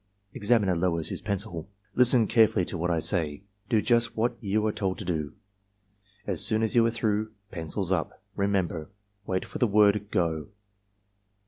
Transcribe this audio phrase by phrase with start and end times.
[0.33, 3.43] (Examiner lowers his pencil.) Listen carefully to what I say.
[3.69, 5.33] Do just what you are told to do.
[6.25, 8.19] As soon as you are through, pencils up.
[8.35, 8.89] Remember,
[9.27, 10.47] wait for the word 'Go.'"